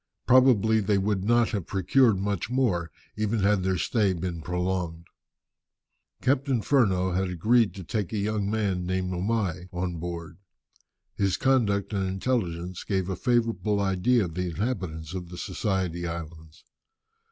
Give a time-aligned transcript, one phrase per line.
[0.25, 5.05] Probably they would not have procured much more, even had their stay been prolonged.
[6.23, 10.39] Captain Furneaux had agreed to take a young man named Omai on board.
[11.13, 16.63] His conduct and intelligence gave a favourable idea of the inhabitants of the Society Islands.